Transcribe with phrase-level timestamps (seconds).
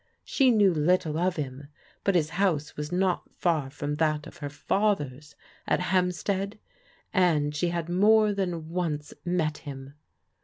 [0.23, 1.67] She knew little of him,
[2.03, 5.35] but his house was not far from that of her father's
[5.67, 6.57] at Hampstead,
[7.13, 9.93] and she had more than once met him.